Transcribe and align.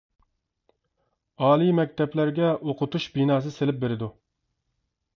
ئالىي 1.43 1.69
مەكتەپلەرگە 1.81 2.51
ئوقۇتۇش 2.57 3.09
بىناسى 3.19 3.57
سېلىپ 3.59 3.83
بېرىدۇ. 3.85 4.13